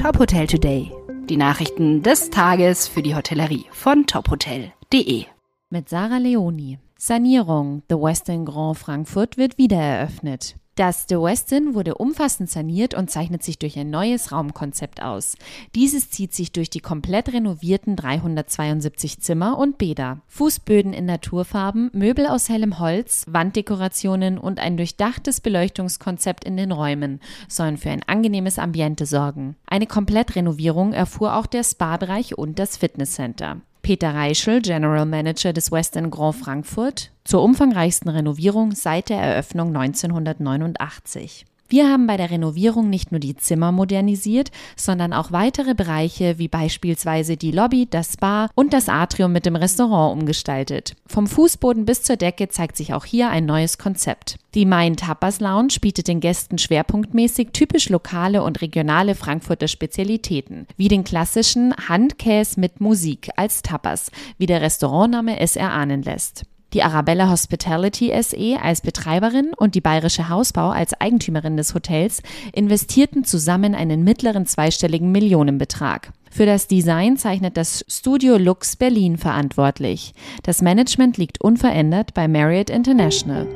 [0.00, 0.90] Top Hotel Today.
[1.28, 5.26] Die Nachrichten des Tages für die Hotellerie von tophotel.de.
[5.68, 6.78] Mit Sarah Leoni.
[6.96, 7.82] Sanierung.
[7.90, 10.56] The Westin Grand Frankfurt wird wieder eröffnet.
[10.80, 15.36] Das The Westin wurde umfassend saniert und zeichnet sich durch ein neues Raumkonzept aus.
[15.74, 20.22] Dieses zieht sich durch die komplett renovierten 372 Zimmer und Bäder.
[20.28, 27.20] Fußböden in Naturfarben, Möbel aus hellem Holz, Wanddekorationen und ein durchdachtes Beleuchtungskonzept in den Räumen
[27.46, 29.56] sollen für ein angenehmes Ambiente sorgen.
[29.66, 33.60] Eine Komplettrenovierung erfuhr auch der Spa-Bereich und das Fitnesscenter.
[33.90, 41.44] Peter Reischel, General Manager des Western Grand Frankfurt, zur umfangreichsten Renovierung seit der Eröffnung 1989.
[41.70, 46.48] Wir haben bei der Renovierung nicht nur die Zimmer modernisiert, sondern auch weitere Bereiche wie
[46.48, 50.96] beispielsweise die Lobby, das Spa und das Atrium mit dem Restaurant umgestaltet.
[51.06, 54.36] Vom Fußboden bis zur Decke zeigt sich auch hier ein neues Konzept.
[54.54, 60.88] Die Main Tapas Lounge bietet den Gästen schwerpunktmäßig typisch lokale und regionale Frankfurter Spezialitäten, wie
[60.88, 66.46] den klassischen Handkäse mit Musik als Tapas, wie der Restaurantname es erahnen lässt.
[66.72, 73.24] Die Arabella Hospitality SE als Betreiberin und die Bayerische Hausbau als Eigentümerin des Hotels investierten
[73.24, 76.12] zusammen einen mittleren zweistelligen Millionenbetrag.
[76.30, 80.14] Für das Design zeichnet das Studio Lux Berlin verantwortlich.
[80.44, 83.48] Das Management liegt unverändert bei Marriott International.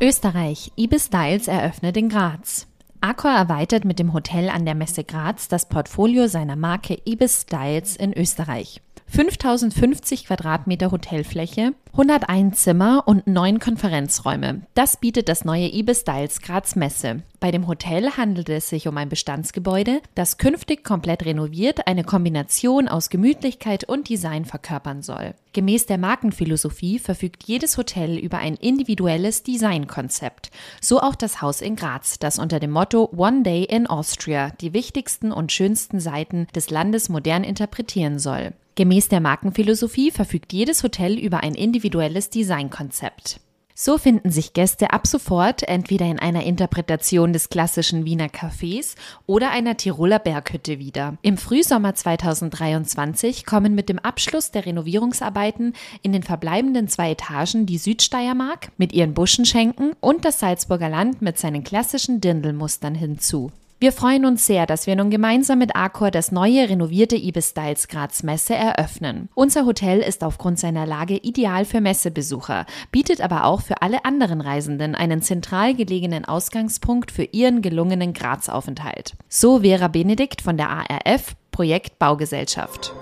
[0.00, 0.72] Österreich.
[0.76, 2.66] Ibis Styles eröffnet in Graz.
[3.00, 7.94] Accor erweitert mit dem Hotel an der Messe Graz das Portfolio seiner Marke Ibis Styles
[7.94, 8.80] in Österreich.
[9.16, 14.60] 5050 Quadratmeter Hotelfläche, 101 Zimmer und 9 Konferenzräume.
[14.74, 17.22] Das bietet das neue Ibis Styles Graz Messe.
[17.40, 22.88] Bei dem Hotel handelt es sich um ein Bestandsgebäude, das künftig komplett renoviert eine Kombination
[22.88, 25.34] aus Gemütlichkeit und Design verkörpern soll.
[25.54, 30.50] Gemäß der Markenphilosophie verfügt jedes Hotel über ein individuelles Designkonzept.
[30.82, 34.74] So auch das Haus in Graz, das unter dem Motto One Day in Austria die
[34.74, 38.52] wichtigsten und schönsten Seiten des Landes modern interpretieren soll.
[38.76, 43.40] Gemäß der Markenphilosophie verfügt jedes Hotel über ein individuelles Designkonzept.
[43.74, 48.94] So finden sich Gäste ab sofort entweder in einer Interpretation des klassischen Wiener Cafés
[49.26, 51.16] oder einer Tiroler Berghütte wieder.
[51.22, 55.72] Im Frühsommer 2023 kommen mit dem Abschluss der Renovierungsarbeiten
[56.02, 61.38] in den verbleibenden zwei Etagen die Südsteiermark mit ihren Buschenschenken und das Salzburger Land mit
[61.38, 63.52] seinen klassischen Dirndlmustern hinzu.
[63.78, 67.88] Wir freuen uns sehr, dass wir nun gemeinsam mit Accor das neue renovierte Ibis Styles
[67.88, 69.28] Graz Messe eröffnen.
[69.34, 74.40] Unser Hotel ist aufgrund seiner Lage ideal für Messebesucher, bietet aber auch für alle anderen
[74.40, 79.12] Reisenden einen zentral gelegenen Ausgangspunkt für ihren gelungenen Graz-Aufenthalt.
[79.28, 82.94] So Vera Benedikt von der ARF Projekt Baugesellschaft.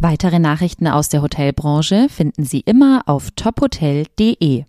[0.00, 4.60] Weitere Nachrichten aus der Hotelbranche finden Sie immer auf tophotel.de.